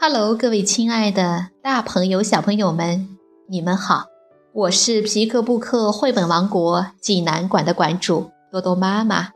[0.00, 4.04] Hello，各位亲爱的大朋友、小朋友们，你们好！
[4.52, 9.30] 我是皮克布克绘本王国济南馆的馆主多多妈妈。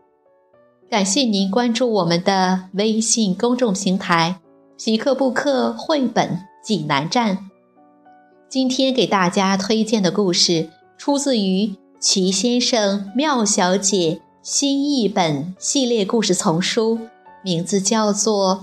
[0.89, 4.41] 感谢您关注我们的微信公众平台
[4.79, 7.51] “皮克布克绘本济南站”。
[8.49, 11.67] 今天给大家推荐的故事出自于
[11.99, 17.01] 《奇先生妙小姐》新译本系列故事丛书，
[17.43, 18.63] 名字叫做。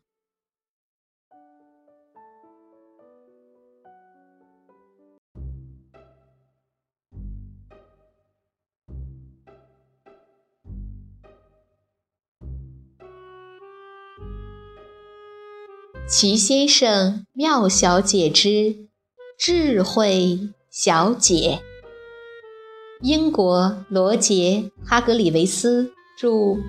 [16.07, 18.87] 齐先生妙小姐之
[19.37, 21.61] 智慧小姐，
[23.01, 26.59] 英国罗杰·哈格里维斯著，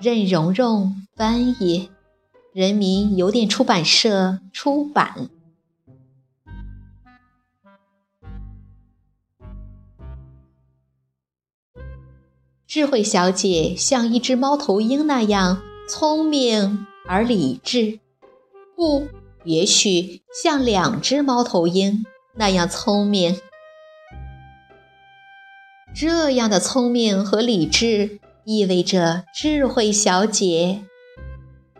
[0.00, 1.90] 任蓉蓉翻译，
[2.52, 5.30] 人民邮电出版社出版。
[12.66, 18.00] 智慧小姐像一只猫头鹰那样聪明而理智。
[18.78, 19.08] 不，
[19.42, 22.04] 也许像两只猫头鹰
[22.36, 23.40] 那样聪明。
[25.92, 30.84] 这样的聪明和理智，意味着智慧小姐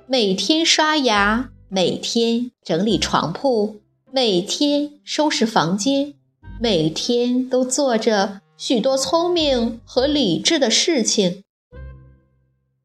[0.09, 3.77] 每天刷牙，每天整理床铺，
[4.11, 6.15] 每天收拾房间，
[6.61, 11.45] 每天都做着许多聪明和理智的事情。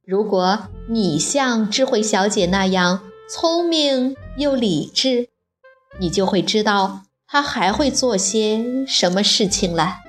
[0.06, 3.02] 如果你像智慧小姐那样，
[3.36, 5.30] 聪明又理智，
[6.00, 10.02] 你就会知道他还会做些什么事情了。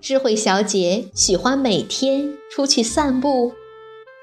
[0.00, 3.52] 智慧小姐喜欢每天出去散步，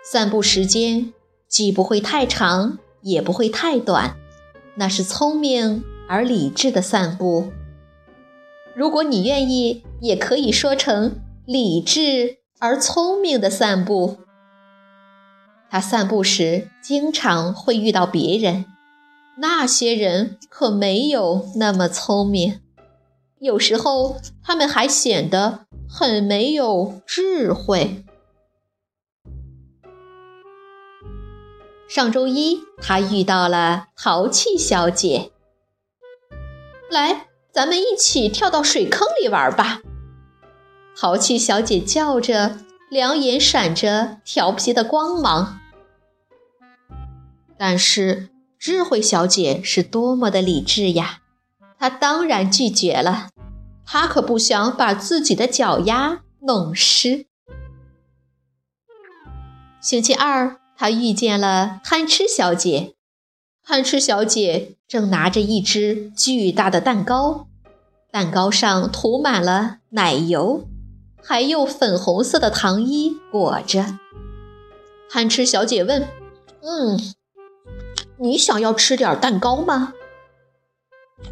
[0.04, 1.14] 散步时间
[1.48, 4.18] 既不会太长，也不会太短，
[4.76, 7.54] 那是聪明而理智的散步。
[8.76, 14.18] 如果你愿意，也可以说成理智而聪明的散步。
[15.70, 18.66] 他散步时经常会遇到别人，
[19.38, 22.62] 那些人可没有那么聪明，
[23.40, 28.04] 有时候他们还显得很没有智慧。
[31.90, 35.32] 上周一，他遇到了淘气小姐。
[36.90, 39.82] 来，咱们一起跳到水坑里玩吧！
[40.98, 42.58] 淘气小姐叫着。
[42.90, 45.60] 两眼闪着调皮的光芒，
[47.58, 51.20] 但是智慧小姐是多么的理智呀！
[51.78, 53.28] 她当然拒绝了，
[53.86, 57.26] 她可不想把自己的脚丫弄湿。
[59.82, 62.96] 星期二，她遇见了贪吃小姐，
[63.62, 67.48] 贪吃小姐正拿着一只巨大的蛋糕，
[68.10, 70.66] 蛋糕上涂满了奶油。
[71.24, 73.98] 还用粉红色的糖衣裹着。
[75.10, 76.08] 贪吃小姐问
[76.62, 77.00] ：“嗯，
[78.18, 79.94] 你想要吃点蛋糕吗？”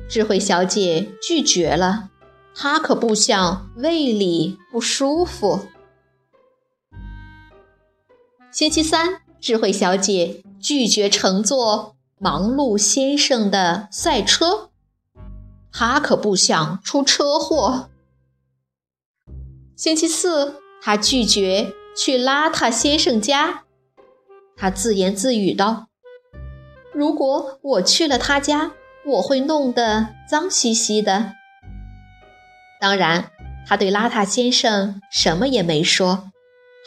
[0.10, 2.10] 智慧小姐拒绝了，
[2.56, 5.68] 她可不想胃里不舒服。
[8.52, 14.70] 星期三，智慧小姐拒绝乘坐忙碌先生的赛车，
[15.72, 17.90] 她可不想出车祸。
[19.76, 23.64] 星期四，他拒绝去邋遢先生家。
[24.56, 25.88] 他自言自语道
[26.94, 28.72] ：“如果我去了他家，
[29.06, 31.34] 我会弄得脏兮兮的。”
[32.80, 33.32] 当然，
[33.68, 36.32] 他对邋遢先生什么也没说，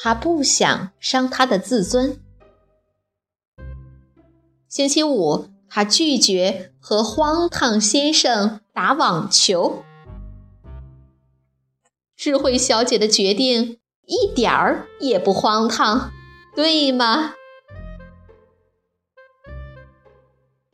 [0.03, 2.19] 他不想伤他的自尊。
[4.67, 9.85] 星期五，他拒绝和荒唐先生打网球。
[12.19, 16.11] 智慧小姐的决定一点儿也不荒唐，
[16.53, 17.35] 对吗？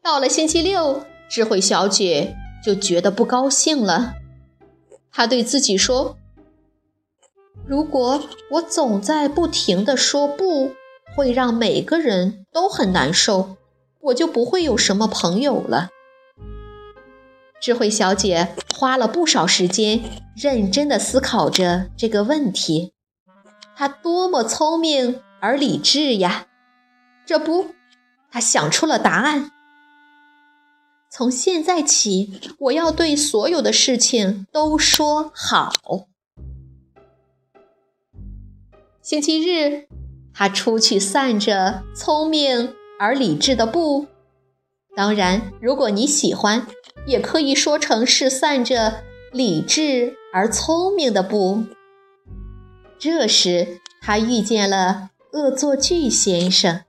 [0.03, 4.15] 到了星期六，智慧小姐就觉得不高兴了。
[5.13, 6.17] 她对自己说
[7.69, 10.73] ：“如果我总在不停的说不，
[11.15, 13.59] 会让每个人都很难受，
[14.01, 15.91] 我就不会有什么朋友了。”
[17.65, 20.03] 智慧小姐花了不少时间，
[20.37, 22.93] 认真的思考着这个问题。
[23.75, 26.47] 她多么聪明而理智呀！
[27.25, 27.69] 这不，
[28.31, 29.51] 她想出了答案。
[31.11, 35.73] 从现在起，我要对所有的事情都说好。
[39.01, 39.89] 星期日，
[40.35, 44.09] 他出去散着聪明而理智的步。
[44.97, 46.67] 当然，如果你喜欢，
[47.07, 49.03] 也可以说成是散着
[49.33, 51.65] 理智而聪明的步。
[52.99, 56.83] 这时，他遇见了恶作剧先生。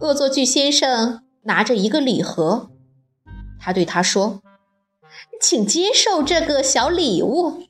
[0.00, 2.70] 恶作剧先生拿着一个礼盒，
[3.60, 4.42] 他对他说
[5.40, 7.64] ：“请接受这个小礼物。”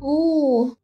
[0.00, 0.76] 不，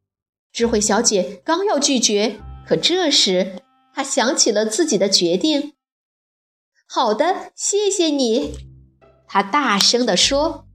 [0.53, 3.61] 智慧小姐刚要拒绝，可这时
[3.93, 5.73] 她想起了自己的决定。
[6.95, 8.55] “好的，谢谢你。”
[9.27, 10.67] 他大声地说。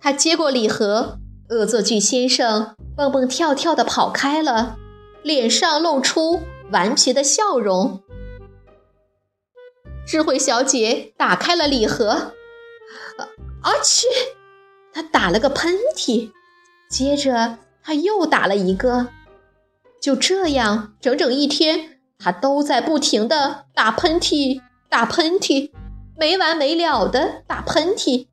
[0.00, 4.76] 他接过礼盒，恶作剧先生蹦蹦跳跳地跑开了，
[5.24, 6.42] 脸上露出。
[6.70, 8.00] 顽皮的笑容。
[10.06, 12.32] 智慧小姐打开了礼盒，
[13.62, 14.06] 阿去！
[14.92, 16.30] 她打了个喷嚏，
[16.88, 19.08] 接着她又打了一个。
[20.00, 21.91] 就这样，整整一天，
[22.22, 25.70] 他都在不停的打喷嚏，打喷嚏，
[26.16, 28.28] 没完没了的打喷嚏。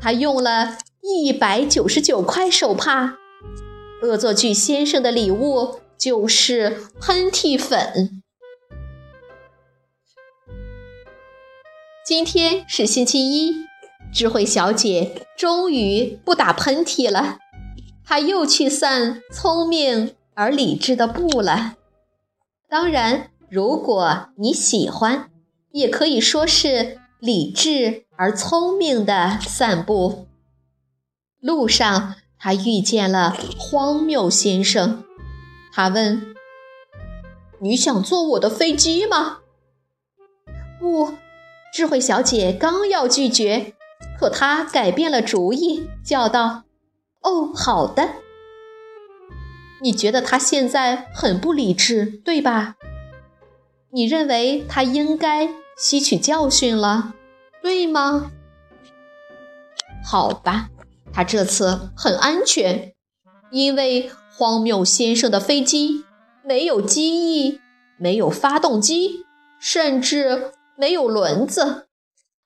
[0.00, 3.16] 他用了一百九十九块手帕。
[4.02, 5.80] 恶作剧先生的礼物。
[5.96, 8.20] 就是喷嚏粉。
[12.04, 13.54] 今天是星期一，
[14.12, 17.38] 智慧小姐终于不打喷嚏了，
[18.04, 21.76] 她又去散聪明而理智的步了。
[22.68, 25.30] 当然，如果你喜欢，
[25.70, 30.26] 也可以说是理智而聪明的散步。
[31.40, 35.04] 路上，他遇见了荒谬先生。
[35.72, 36.34] 他问
[37.60, 39.38] ：“你想坐我的飞机吗？”
[40.80, 41.14] 不，
[41.72, 43.74] 智慧小姐刚要拒绝，
[44.18, 46.64] 可她改变了主意，叫道
[47.22, 48.08] ：“哦，好的。”
[49.82, 52.76] 你觉得他现在很不理智，对吧？
[53.90, 57.14] 你认为他应该吸取教训了，
[57.62, 58.30] 对吗？
[60.04, 60.70] 好吧，
[61.12, 62.92] 他这次很安全，
[63.50, 64.10] 因为。
[64.36, 66.04] 荒谬先生的飞机
[66.42, 67.60] 没有机翼，
[67.96, 69.24] 没有发动机，
[69.60, 71.86] 甚至没有轮子，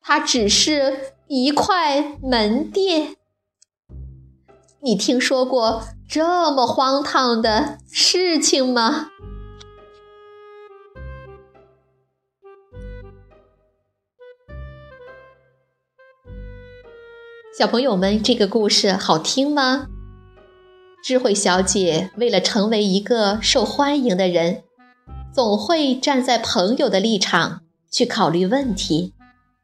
[0.02, 3.16] 它只是一块门垫。
[4.80, 9.08] 你听说过这么荒唐的事情吗？
[17.58, 19.88] 小朋友们，这个故事好听吗？
[21.02, 24.62] 智慧小姐为了成为一个受欢迎的人，
[25.34, 29.12] 总会站在朋友的立场去考虑问题，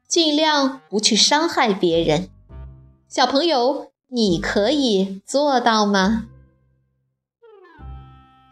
[0.08, 2.30] 尽量不去伤害别人。
[3.08, 6.26] 小朋友，你可以做到吗？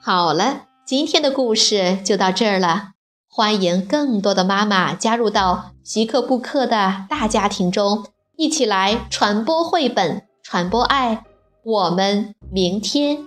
[0.02, 2.94] 好了，今天的故事就到这儿了。
[3.28, 8.04] 欢迎更多的妈妈加入到习克布克的大家庭中，
[8.36, 11.22] 一起来传播绘本，传播爱。
[11.62, 13.18] 我们明天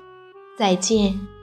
[0.59, 1.34] 再见。